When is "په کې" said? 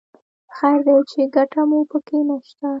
1.91-2.17